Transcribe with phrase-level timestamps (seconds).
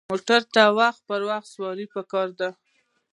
[0.11, 2.49] موټر ته وخت په وخت سروس پکار دی.